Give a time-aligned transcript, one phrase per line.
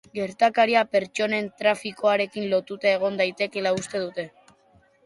[0.17, 4.29] Gertakaria pertsonen trafikoarekin lotuta egon daitekeela uste dute.